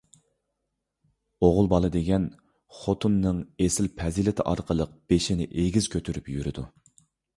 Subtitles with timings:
[1.47, 2.25] ئوغۇل بالا دېگەن
[2.77, 6.65] خوتۇننىڭ ئېسىل پەزىلىتى ئارقىلىق بېشىنى ئېگىز كۆتۈرۈپ يۈرىدۇ.